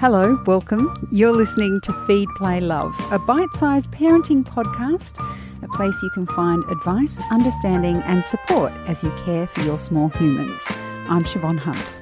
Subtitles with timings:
[0.00, 0.94] Hello, welcome.
[1.10, 5.18] You're listening to Feed, Play, Love, a bite sized parenting podcast,
[5.64, 10.08] a place you can find advice, understanding, and support as you care for your small
[10.10, 10.64] humans.
[11.08, 11.98] I'm Siobhan Hunt.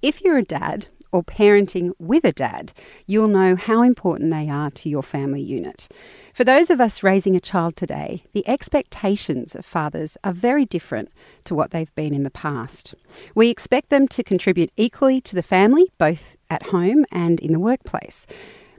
[0.00, 2.72] If you're a dad or parenting with a dad,
[3.06, 5.88] you'll know how important they are to your family unit.
[6.34, 11.10] For those of us raising a child today, the expectations of fathers are very different
[11.44, 12.94] to what they've been in the past.
[13.34, 17.60] We expect them to contribute equally to the family, both at home and in the
[17.60, 18.26] workplace.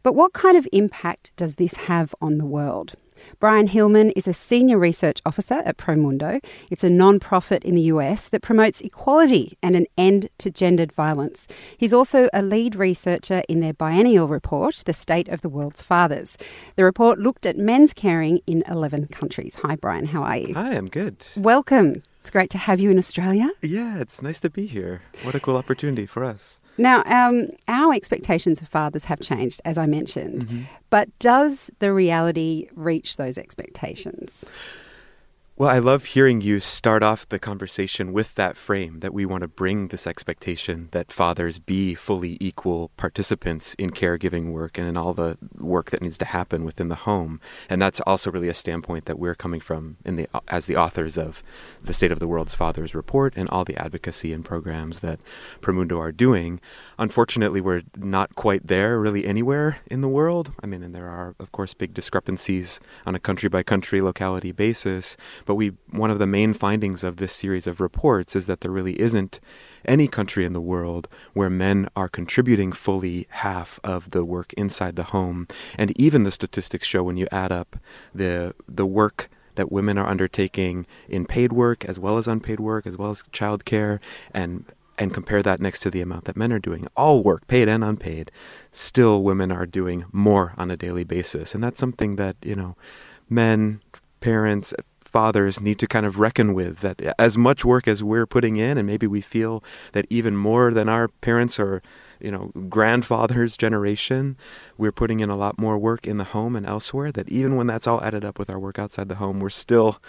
[0.02, 2.94] But what kind of impact does this have on the world?
[3.40, 6.44] Brian Heilman is a senior research officer at Promundo.
[6.70, 11.48] It's a non-profit in the US that promotes equality and an end to gendered violence.
[11.78, 16.38] He's also a lead researcher in their biennial report, The State of the World's Fathers.
[16.76, 19.56] The report looked at men's caring in 11 countries.
[19.64, 20.06] Hi, Brian.
[20.06, 20.54] How are you?
[20.54, 21.26] Hi, I'm good.
[21.36, 22.04] Welcome.
[22.22, 23.50] It's great to have you in Australia.
[23.62, 25.02] Yeah, it's nice to be here.
[25.24, 26.62] What a cool opportunity for us.
[26.78, 30.64] Now, um, our expectations of fathers have changed, as I mentioned, mm-hmm.
[30.90, 34.46] but does the reality reach those expectations?
[35.56, 39.44] Well, I love hearing you start off the conversation with that frame that we want
[39.44, 44.98] to bring this expectation that fathers be fully equal participants in caregiving work and in
[44.98, 47.40] all the work that needs to happen within the home.
[47.70, 51.20] And that's also really a standpoint that we're coming from in the as the authors
[51.20, 51.44] of
[51.84, 55.20] the State of the World's Fathers report and all the advocacy and programs that
[55.62, 56.62] Promundo are doing.
[56.98, 60.52] Unfortunately, we're not quite there really anywhere in the world.
[60.64, 64.52] I mean, and there are of course big discrepancies on a country by country locality
[64.52, 65.16] basis
[65.46, 68.72] but we one of the main findings of this series of reports is that there
[68.72, 69.40] really isn't
[69.86, 74.96] any country in the world where men are contributing fully half of the work inside
[74.96, 75.48] the home.
[75.78, 77.78] And even the statistics show when you add up
[78.14, 82.88] the the work that women are undertaking in paid work as well as unpaid work
[82.88, 84.00] as well as childcare
[84.34, 84.66] and
[84.98, 87.84] and compare that next to the amount that men are doing all work paid and
[87.84, 88.32] unpaid
[88.72, 92.76] still women are doing more on a daily basis and that's something that you know
[93.30, 93.82] men
[94.20, 94.74] parents
[95.14, 98.78] fathers need to kind of reckon with that as much work as we're putting in
[98.78, 99.64] and maybe we feel
[99.94, 101.82] that even more than our parents or
[102.20, 104.36] you know grandfathers generation
[104.78, 107.68] we're putting in a lot more work in the home and elsewhere that even when
[107.68, 110.02] that's all added up with our work outside the home we're still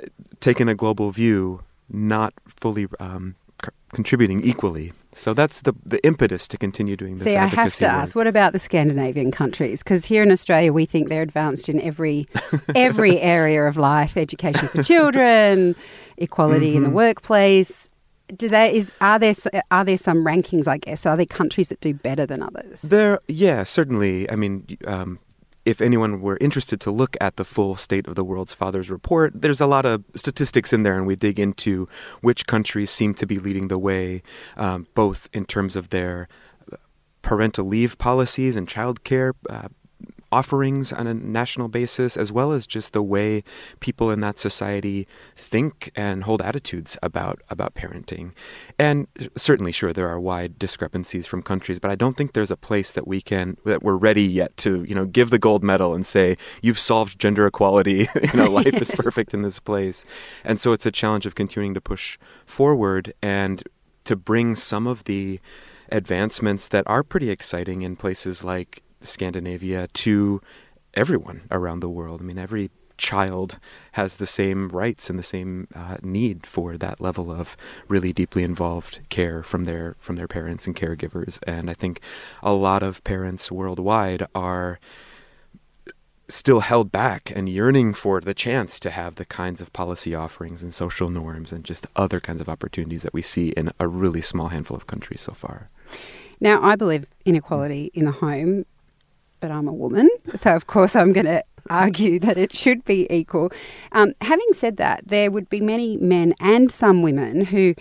[0.00, 0.06] uh,
[0.40, 1.60] taking a global view
[1.90, 3.34] not fully um,
[3.92, 4.92] contributing equally.
[5.18, 7.24] So that's the the impetus to continue doing this.
[7.24, 7.92] See, I have to work.
[7.92, 9.82] ask, what about the Scandinavian countries?
[9.82, 12.26] Because here in Australia, we think they're advanced in every
[12.74, 15.74] every area of life: education for children,
[16.18, 16.76] equality mm-hmm.
[16.76, 16.96] in the mm-hmm.
[16.96, 17.90] workplace.
[18.36, 19.34] Do they is are there
[19.72, 20.68] are there some rankings?
[20.68, 22.82] I guess are there countries that do better than others?
[22.82, 24.30] There, yeah, certainly.
[24.30, 25.18] I mean, um,
[25.68, 29.32] if anyone were interested to look at the full State of the World's Fathers report,
[29.34, 31.86] there's a lot of statistics in there, and we dig into
[32.22, 34.22] which countries seem to be leading the way,
[34.56, 36.26] um, both in terms of their
[37.20, 39.68] parental leave policies and childcare uh,
[40.30, 43.42] offerings on a national basis, as well as just the way
[43.80, 48.32] people in that society think and hold attitudes about about parenting.
[48.78, 49.06] And
[49.36, 52.92] certainly, sure, there are wide discrepancies from countries, but I don't think there's a place
[52.92, 56.04] that we can that we're ready yet to you know give the gold medal and
[56.04, 58.08] say you've solved gender equality.
[58.22, 58.82] you know, life yes.
[58.82, 60.04] is perfect in this place.
[60.44, 63.62] And so it's a challenge of continuing to push forward and
[64.04, 65.40] to bring some of the
[65.90, 70.40] advancements that are pretty exciting in places like Scandinavia to
[70.94, 72.20] everyone around the world.
[72.20, 73.58] I mean, every child
[73.92, 78.42] has the same rights and the same uh, need for that level of really deeply
[78.42, 81.38] involved care from their from their parents and caregivers.
[81.46, 82.00] And I think
[82.42, 84.80] a lot of parents worldwide are
[86.28, 90.62] still held back and yearning for the chance to have the kinds of policy offerings
[90.62, 94.20] and social norms and just other kinds of opportunities that we see in a really
[94.20, 95.70] small handful of countries so far.
[96.38, 98.66] Now, I believe inequality in the home
[99.40, 103.06] but I'm a woman, so of course I'm going to argue that it should be
[103.10, 103.50] equal.
[103.92, 107.74] Um, having said that, there would be many men and some women who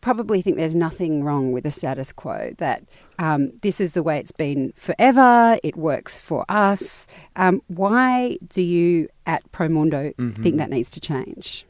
[0.00, 2.82] probably think there's nothing wrong with the status quo, that
[3.18, 7.06] um, this is the way it's been forever, it works for us.
[7.36, 10.42] Um, why do you at Promundo mm-hmm.
[10.42, 11.64] think that needs to change?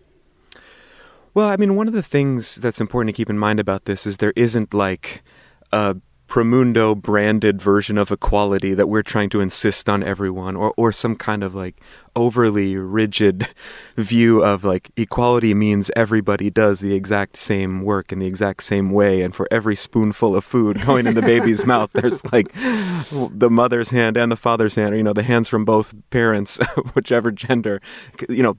[1.35, 4.06] Well, I mean, one of the things that's important to keep in mind about this
[4.06, 5.23] is there isn't like
[5.70, 5.97] a
[6.32, 11.14] Promundo branded version of equality that we're trying to insist on everyone, or, or some
[11.14, 11.79] kind of like
[12.14, 13.47] overly rigid
[13.97, 18.91] view of like equality means everybody does the exact same work in the exact same
[18.91, 23.49] way and for every spoonful of food going in the baby's mouth there's like the
[23.50, 26.59] mother's hand and the father's hand or you know the hands from both parents
[26.94, 27.81] whichever gender
[28.29, 28.56] you know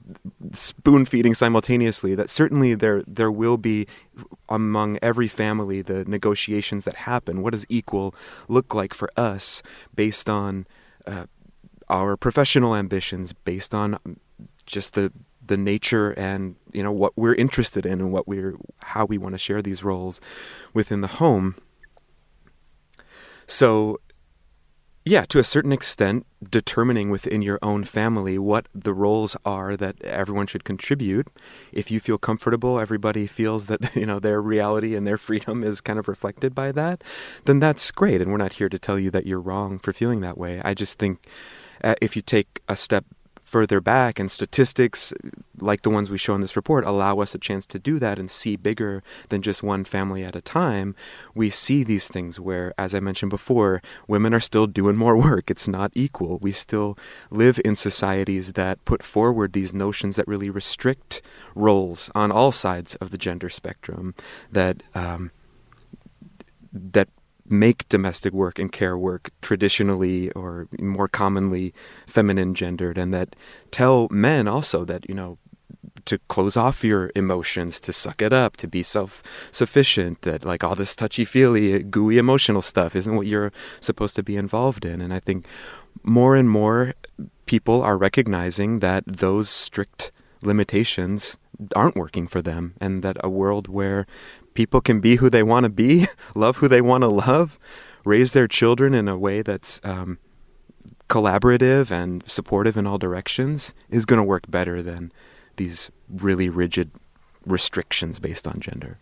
[0.52, 3.86] spoon feeding simultaneously that certainly there there will be
[4.48, 7.42] among every family the negotiations that happen.
[7.42, 8.14] What does equal
[8.48, 9.62] look like for us
[9.94, 10.66] based on
[11.06, 11.26] uh,
[11.88, 13.98] our professional ambitions based on
[14.66, 15.12] just the
[15.46, 19.34] the nature and you know what we're interested in and what we're how we want
[19.34, 20.20] to share these roles
[20.72, 21.56] within the home.
[23.46, 24.00] So
[25.04, 30.02] yeah to a certain extent determining within your own family what the roles are that
[30.02, 31.28] everyone should contribute.
[31.72, 35.82] If you feel comfortable everybody feels that you know their reality and their freedom is
[35.82, 37.04] kind of reflected by that
[37.44, 38.22] then that's great.
[38.22, 40.62] And we're not here to tell you that you're wrong for feeling that way.
[40.64, 41.26] I just think
[41.82, 43.04] uh, if you take a step
[43.42, 45.12] further back and statistics
[45.60, 48.18] like the ones we show in this report allow us a chance to do that
[48.18, 50.96] and see bigger than just one family at a time
[51.34, 55.50] we see these things where as i mentioned before women are still doing more work.
[55.50, 56.38] It's not equal.
[56.38, 56.96] We still
[57.30, 61.22] live in societies that put forward these notions that really restrict
[61.54, 64.14] roles on all sides of the gender spectrum
[64.50, 65.30] that um,
[66.72, 67.08] that
[67.48, 71.74] make domestic work and care work traditionally or more commonly
[72.06, 73.36] feminine gendered and that
[73.70, 75.38] tell men also that you know
[76.04, 80.62] to close off your emotions, to suck it up, to be self sufficient, that like
[80.62, 85.00] all this touchy feely, gooey emotional stuff isn't what you're supposed to be involved in.
[85.00, 85.46] And I think
[86.02, 86.94] more and more
[87.46, 90.12] people are recognizing that those strict
[90.42, 91.38] limitations
[91.76, 94.06] aren't working for them and that a world where
[94.54, 97.58] people can be who they want to be, love who they want to love,
[98.04, 100.18] raise their children in a way that's um,
[101.08, 105.12] collaborative and supportive in all directions is going to work better than
[105.56, 106.90] these really rigid
[107.46, 108.98] restrictions based on gender.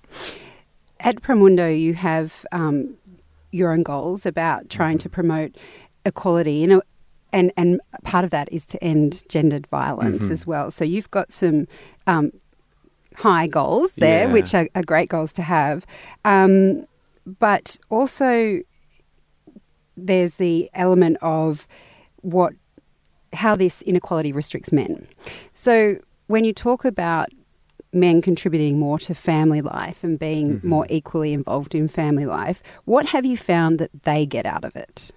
[1.01, 2.97] At Promundo, you have um,
[3.51, 5.15] your own goals about trying to mm-hmm.
[5.15, 5.57] promote
[6.05, 6.55] equality.
[6.55, 6.83] You know,
[7.33, 10.33] and and part of that is to end gendered violence mm-hmm.
[10.33, 10.71] as well.
[10.71, 11.67] So you've got some
[12.07, 12.33] um,
[13.17, 14.33] high goals there, yeah.
[14.33, 15.87] which are, are, great goals to have.
[16.25, 16.87] Um,
[17.39, 18.61] but also,
[19.97, 21.67] there's the element of
[22.23, 22.55] what
[23.33, 25.07] how this inequality restricts men.
[25.55, 27.29] So when you talk about
[27.93, 30.69] men contributing more to family life and being mm-hmm.
[30.69, 34.77] more equally involved in family life, what have you found that they get out of
[34.77, 35.11] it?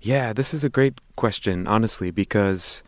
[0.00, 2.82] Yeah, this is a great question, honestly, because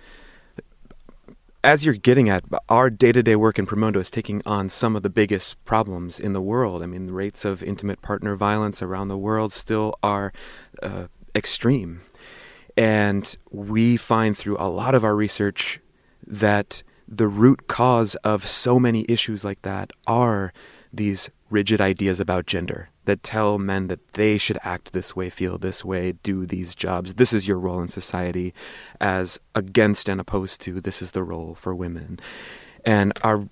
[1.65, 4.97] as you're getting at, our day to day work in Promundo is taking on some
[4.97, 6.83] of the biggest problems in the world.
[6.83, 10.33] I mean, the rates of intimate partner violence around the world still are
[10.83, 12.03] uh, extreme.
[12.77, 15.81] And we find through a lot of our research
[16.27, 20.53] that the root cause of so many issues like that are
[20.93, 25.59] these rigid ideas about gender that tell men that they should act this way, feel
[25.59, 27.15] this way, do these jobs.
[27.15, 28.53] This is your role in society,
[29.01, 32.21] as against and opposed to this is the role for women.
[32.85, 33.49] And our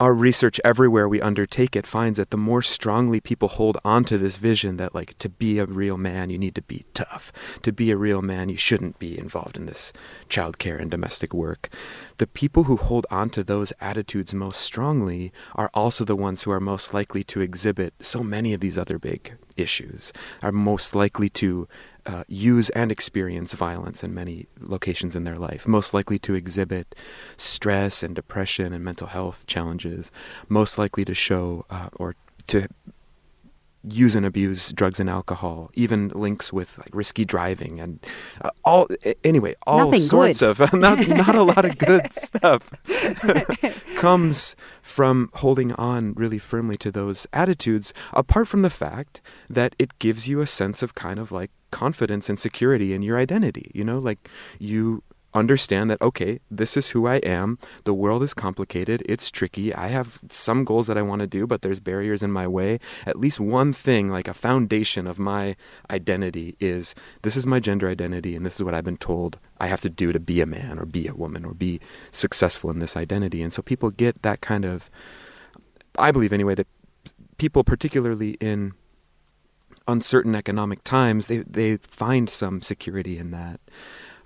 [0.00, 4.16] our research everywhere we undertake it finds that the more strongly people hold on to
[4.16, 7.30] this vision that like to be a real man you need to be tough.
[7.62, 9.92] To be a real man you shouldn't be involved in this
[10.30, 11.68] childcare and domestic work.
[12.16, 16.50] The people who hold on to those attitudes most strongly are also the ones who
[16.50, 21.28] are most likely to exhibit so many of these other big issues are most likely
[21.28, 21.68] to
[22.06, 26.94] uh, use and experience violence in many locations in their life, most likely to exhibit
[27.36, 30.10] stress and depression and mental health challenges,
[30.48, 32.14] most likely to show uh, or
[32.48, 32.68] to
[33.88, 38.04] use and abuse drugs and alcohol, even links with like risky driving and
[38.42, 38.86] uh, all.
[39.24, 40.60] Anyway, all Nothing sorts good.
[40.60, 42.70] of not not a lot of good stuff
[43.96, 47.94] comes from holding on really firmly to those attitudes.
[48.12, 52.28] Apart from the fact that it gives you a sense of kind of like confidence
[52.28, 53.70] and security in your identity.
[53.74, 57.58] You know, like you understand that okay this is who i am.
[57.84, 59.02] The world is complicated.
[59.08, 59.72] It's tricky.
[59.72, 62.78] I have some goals that i want to do but there's barriers in my way.
[63.06, 65.56] At least one thing like a foundation of my
[65.88, 69.66] identity is this is my gender identity and this is what i've been told i
[69.68, 72.80] have to do to be a man or be a woman or be successful in
[72.80, 73.42] this identity.
[73.42, 74.90] And so people get that kind of
[75.98, 76.66] i believe anyway that
[77.38, 78.72] people particularly in
[79.90, 83.60] uncertain economic times, they, they find some security in that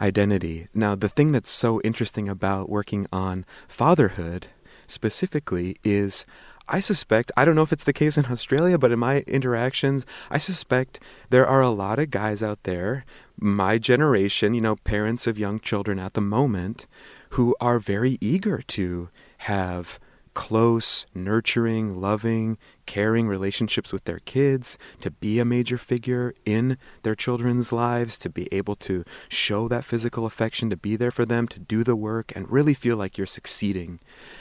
[0.00, 0.68] identity.
[0.74, 4.48] Now, the thing that's so interesting about working on fatherhood
[4.86, 6.26] specifically is
[6.66, 10.06] I suspect, I don't know if it's the case in Australia, but in my interactions,
[10.30, 13.04] I suspect there are a lot of guys out there,
[13.38, 16.86] my generation, you know, parents of young children at the moment,
[17.30, 19.98] who are very eager to have
[20.34, 27.14] close, nurturing, loving, caring relationships with their kids, to be a major figure in their
[27.14, 31.48] children's lives, to be able to show that physical affection, to be there for them,
[31.48, 34.00] to do the work, and really feel like you're succeeding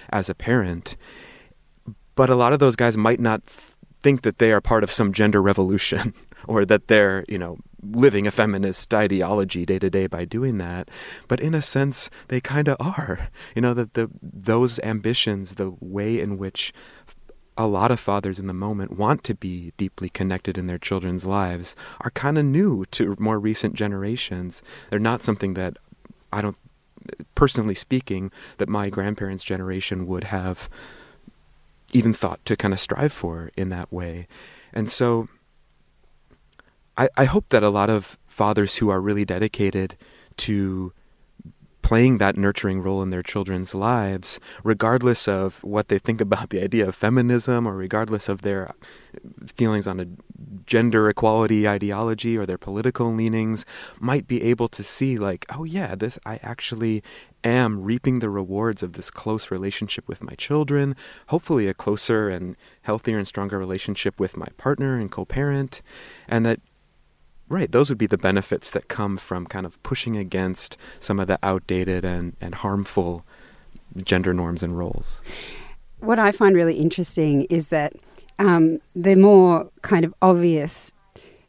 [0.09, 0.97] as a parent.
[2.15, 5.13] But a lot of those guys might not think that they are part of some
[5.13, 6.13] gender revolution
[6.47, 7.57] or that they're, you know,
[7.91, 10.89] living a feminist ideology day to day by doing that.
[11.27, 13.29] But in a sense, they kind of are.
[13.55, 16.73] You know, that the those ambitions, the way in which
[17.57, 21.25] a lot of fathers in the moment want to be deeply connected in their children's
[21.25, 24.63] lives are kind of new to more recent generations.
[24.89, 25.77] They're not something that
[26.31, 26.57] I don't,
[27.35, 30.69] personally speaking, that my grandparents' generation would have
[31.91, 34.27] even thought to kind of strive for in that way.
[34.73, 35.29] And so
[36.97, 39.97] I, I hope that a lot of fathers who are really dedicated
[40.37, 40.93] to
[41.83, 46.63] playing that nurturing role in their children's lives, regardless of what they think about the
[46.63, 48.73] idea of feminism or regardless of their
[49.45, 50.07] feelings on a
[50.65, 53.65] gender equality ideology or their political leanings,
[53.99, 57.03] might be able to see, like, oh, yeah, this, I actually
[57.43, 60.95] am reaping the rewards of this close relationship with my children,
[61.27, 65.81] hopefully a closer and healthier and stronger relationship with my partner and co parent,
[66.29, 66.61] and that
[67.49, 71.27] Right, those would be the benefits that come from kind of pushing against some of
[71.27, 73.25] the outdated and, and harmful
[74.03, 75.21] gender norms and roles.
[75.99, 77.93] What I find really interesting is that
[78.39, 80.93] um, the more kind of obvious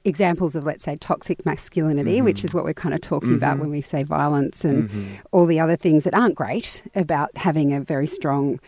[0.04, 2.26] examples of, let's say, toxic masculinity, mm-hmm.
[2.26, 3.36] which is what we're kind of talking mm-hmm.
[3.36, 5.14] about when we say violence and mm-hmm.
[5.32, 8.60] all the other things that aren't great about having a very strong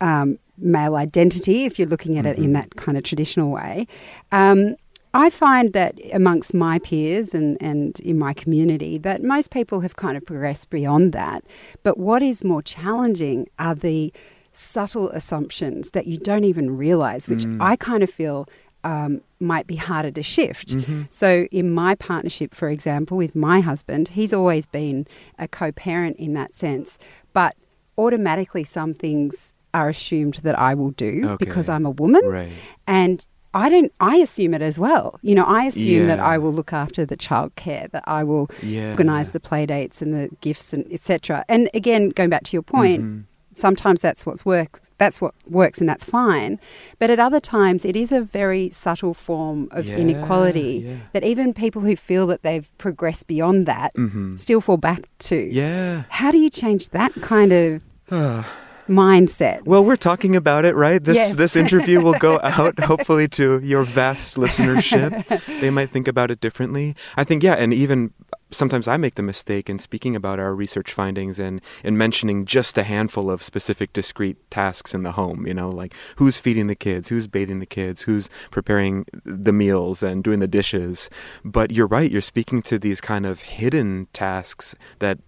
[0.00, 2.52] um, male identity, if you're looking at it in mm-hmm.
[2.54, 3.86] that kind of traditional way.
[4.32, 4.76] Um,
[5.18, 9.96] I find that amongst my peers and, and in my community that most people have
[9.96, 11.42] kind of progressed beyond that.
[11.82, 14.12] But what is more challenging are the
[14.52, 17.60] subtle assumptions that you don't even realize, which mm.
[17.60, 18.48] I kind of feel
[18.84, 20.68] um, might be harder to shift.
[20.76, 21.02] Mm-hmm.
[21.10, 25.04] So, in my partnership, for example, with my husband, he's always been
[25.36, 26.96] a co parent in that sense,
[27.32, 27.56] but
[27.98, 31.44] automatically some things are assumed that I will do okay.
[31.44, 32.24] because I'm a woman.
[32.24, 32.52] Right.
[32.86, 33.92] And I don't.
[34.00, 35.18] I assume it as well.
[35.22, 36.06] You know, I assume yeah.
[36.06, 38.90] that I will look after the childcare, that I will yeah.
[38.90, 41.44] organise the play dates and the gifts and etc.
[41.48, 43.20] And again, going back to your point, mm-hmm.
[43.54, 44.90] sometimes that's what's works.
[44.98, 46.60] That's what works, and that's fine.
[46.98, 51.54] But at other times, it is a very subtle form of yeah, inequality that even
[51.54, 54.36] people who feel that they've progressed beyond that mm-hmm.
[54.36, 55.36] still fall back to.
[55.36, 56.04] Yeah.
[56.10, 57.82] How do you change that kind of?
[58.88, 59.64] mindset.
[59.64, 61.02] Well, we're talking about it, right?
[61.02, 61.36] This yes.
[61.36, 65.60] this interview will go out hopefully to your vast listenership.
[65.60, 66.96] they might think about it differently.
[67.16, 68.12] I think yeah, and even
[68.50, 72.78] sometimes I make the mistake in speaking about our research findings and in mentioning just
[72.78, 76.74] a handful of specific discrete tasks in the home, you know, like who's feeding the
[76.74, 81.10] kids, who's bathing the kids, who's preparing the meals and doing the dishes.
[81.44, 85.18] But you're right, you're speaking to these kind of hidden tasks that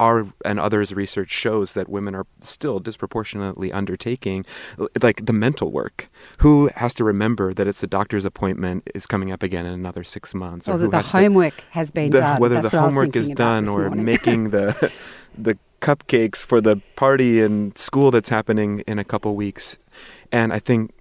[0.00, 4.46] our and others' research shows that women are still disproportionately undertaking,
[5.00, 6.08] like the mental work.
[6.38, 10.02] Who has to remember that it's the doctor's appointment is coming up again in another
[10.02, 12.40] six months, or, or that the homework to, has been the, done.
[12.40, 14.90] Whether That's the homework is done, or making the
[15.38, 19.78] the cupcakes for the party in school that's happening in a couple weeks,
[20.32, 20.92] and I think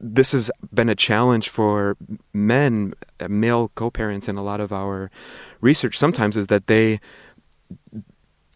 [0.00, 1.98] this has been a challenge for
[2.32, 2.94] men,
[3.28, 5.10] male co-parents, in a lot of our
[5.60, 5.98] research.
[5.98, 7.00] Sometimes is that they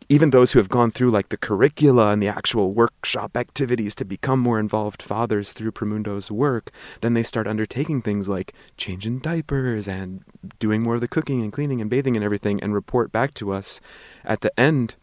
[0.09, 4.05] even those who have gone through like the curricula and the actual workshop activities to
[4.05, 9.89] become more involved fathers through Promundo's work, then they start undertaking things like changing diapers
[9.89, 10.23] and
[10.59, 13.53] doing more of the cooking and cleaning and bathing and everything and report back to
[13.53, 13.81] us
[14.23, 14.97] at the end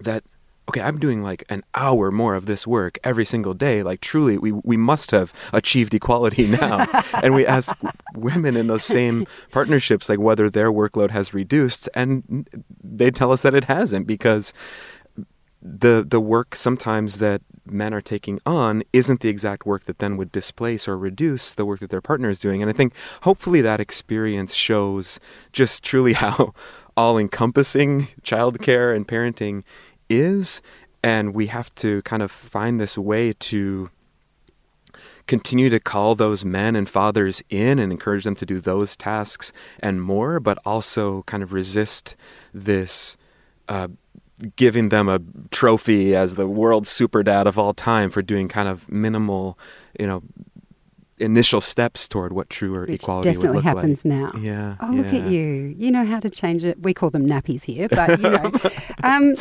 [0.00, 0.24] that
[0.68, 3.82] okay, I'm doing like an hour more of this work every single day.
[3.82, 6.86] Like truly, we we must have achieved equality now.
[7.22, 7.74] and we ask
[8.20, 12.48] women in those same partnerships like whether their workload has reduced, and
[12.82, 14.52] they tell us that it hasn't because
[15.60, 20.16] the the work sometimes that men are taking on isn't the exact work that then
[20.16, 22.62] would displace or reduce the work that their partner is doing.
[22.62, 25.20] And I think hopefully that experience shows
[25.52, 26.54] just truly how
[26.96, 29.62] all encompassing childcare and parenting
[30.08, 30.60] is,
[31.02, 33.90] and we have to kind of find this way to
[35.28, 39.52] continue to call those men and fathers in and encourage them to do those tasks
[39.78, 42.16] and more, but also kind of resist
[42.52, 43.16] this
[43.68, 43.86] uh,
[44.56, 45.20] giving them a
[45.50, 49.58] trophy as the world super dad of all time for doing kind of minimal,
[49.98, 50.22] you know,
[51.20, 54.18] initial steps toward what truer Which equality definitely would look happens like.
[54.18, 54.32] now.
[54.38, 54.76] Yeah.
[54.80, 55.74] Oh, look at you.
[55.76, 56.80] You know how to change it.
[56.80, 58.52] We call them nappies here, but you know.
[59.02, 59.36] um,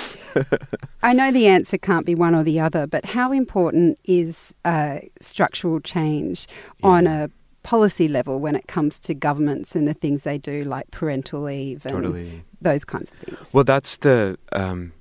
[1.04, 5.00] I know the answer can't be one or the other, but how important is uh,
[5.22, 6.48] structural change
[6.84, 7.30] on a
[7.64, 11.86] policy level when it comes to governments and the things they do, like parental leave
[11.86, 12.44] and Totally.
[12.62, 13.54] those kinds of things?
[13.54, 14.94] Well, that's the, um,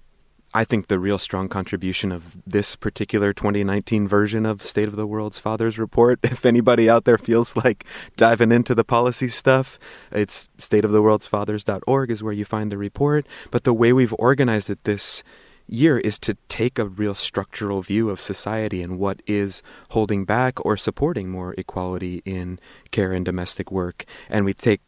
[0.56, 5.06] I think, the real strong contribution of this particular 2019 version of State of the
[5.06, 6.18] World's Fathers Report.
[6.25, 7.84] If anybody out there feels like
[8.16, 9.78] diving into the policy stuff,
[10.10, 13.26] it's stateoftheworldsfathers.org is where you find the report.
[13.50, 15.22] But the way we've organized it this
[15.68, 20.64] year is to take a real structural view of society and what is holding back
[20.64, 22.58] or supporting more equality in
[22.90, 24.06] care and domestic work.
[24.30, 24.80] And we take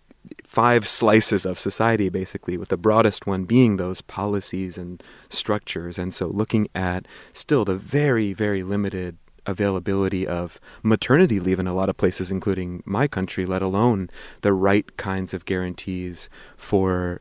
[0.49, 5.99] five slices of society basically with the broadest one being those policies and structures.
[5.99, 11.75] And so looking at still the very very limited availability of maternity leave in a
[11.75, 14.09] lot of places including my country let alone
[14.41, 17.21] the right kinds of guarantees for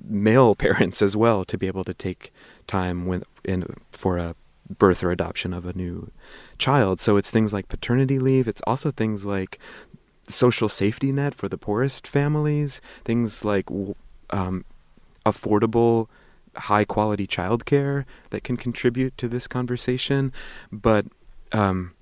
[0.00, 2.32] male parents as well to be able to take
[2.68, 4.36] time when in for a
[4.78, 6.12] birth or adoption of a new
[6.58, 7.00] child.
[7.00, 8.46] So it's things like paternity leave.
[8.46, 9.58] It's also things like
[10.32, 13.66] social safety net for the poorest families, things like
[14.30, 14.64] um,
[15.24, 16.08] affordable,
[16.56, 20.32] high quality childcare that can contribute to this conversation.
[20.70, 21.06] But
[21.52, 21.92] um,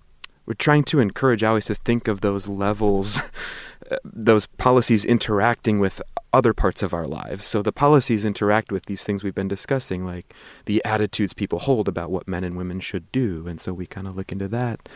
[0.46, 3.18] we're trying to encourage always to think of those levels,
[3.90, 7.44] uh, those policies interacting with other parts of our lives.
[7.44, 10.34] So the policies interact with these things we've been discussing, like
[10.66, 13.46] the attitudes people hold about what men and women should do.
[13.46, 14.88] And so we kind of look into that.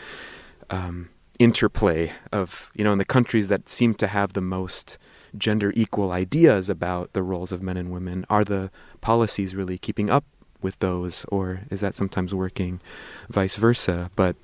[0.70, 4.98] Um, interplay of you know in the countries that seem to have the most
[5.36, 10.08] gender equal ideas about the roles of men and women are the policies really keeping
[10.08, 10.24] up
[10.64, 12.80] with those or is that sometimes working
[13.28, 14.10] vice versa?
[14.16, 14.36] But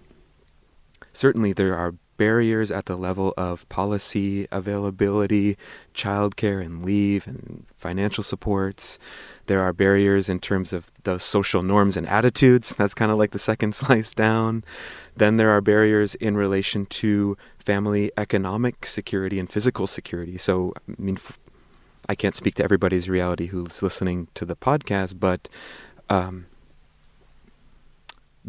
[1.12, 5.56] certainly there are barriers at the level of policy availability
[5.94, 8.98] childcare and leave and financial supports.
[9.46, 12.74] There are barriers in terms of the social norms and attitudes.
[12.78, 14.64] That's kind of like the second slice down.
[15.16, 20.36] Then there are barriers in relation to family economic security and physical security.
[20.36, 21.16] So, I mean,
[22.06, 25.48] I can't speak to everybody's reality who's listening to the podcast, but
[26.10, 26.44] um,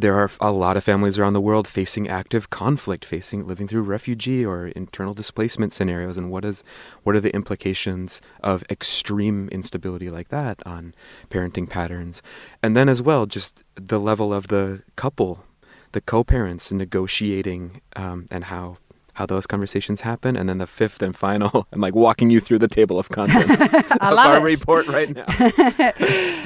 [0.02, 3.84] there are a lot of families around the world facing active conflict, facing living through
[3.84, 6.64] refugee or internal displacement scenarios, and what is
[7.04, 10.94] what are the implications of extreme instability like that on
[11.30, 12.22] parenting patterns,
[12.62, 15.46] and then as well just the level of the couple
[15.92, 18.78] the co-parents negotiating um, and how
[19.22, 22.58] how those conversations happen and then the fifth and final i'm like walking you through
[22.58, 24.42] the table of contents of our it.
[24.42, 25.26] report right now.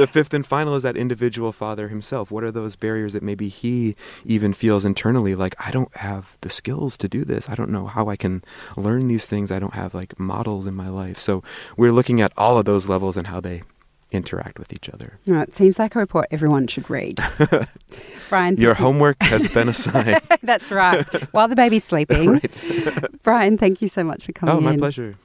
[0.01, 2.31] The fifth and final is that individual father himself.
[2.31, 6.49] What are those barriers that maybe he even feels internally like i don't have the
[6.49, 7.49] skills to do this.
[7.49, 8.43] I don't know how i can
[8.75, 9.51] learn these things.
[9.51, 11.17] I don't have like models in my life.
[11.17, 11.43] So
[11.77, 13.63] we're looking at all of those levels and how they
[14.15, 17.21] interact with each other No, it seems like a report everyone should read.
[18.29, 21.05] Brian, your you- homework has been assigned That's right.
[21.33, 22.31] While the baby's sleeping.
[22.33, 24.79] right Brian, thank you so much for coming oh my in.
[24.79, 25.15] pleasure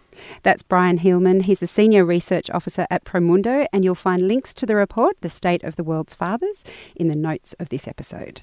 [0.43, 1.43] That's Brian Heilman.
[1.43, 5.31] He's the Senior Research Officer at Promundo, and you'll find links to the report, The
[5.31, 6.65] State of the World's Fathers,
[6.97, 8.43] in the notes of this episode.